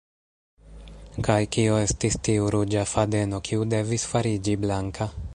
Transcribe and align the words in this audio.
Kaj 1.27 1.35
kio 1.55 1.75
estis 1.81 2.17
tiu 2.27 2.47
“ruĝa 2.55 2.85
fadeno” 2.93 3.41
kiu 3.49 3.67
devis 3.75 4.07
fariĝi 4.15 4.57
blanka? 4.65 5.09